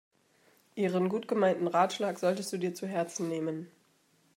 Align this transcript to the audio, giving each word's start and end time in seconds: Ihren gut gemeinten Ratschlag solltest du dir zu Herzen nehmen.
Ihren 0.73 1.09
gut 1.09 1.27
gemeinten 1.27 1.67
Ratschlag 1.67 2.17
solltest 2.17 2.51
du 2.51 2.57
dir 2.57 2.73
zu 2.73 2.87
Herzen 2.87 3.29
nehmen. 3.29 3.69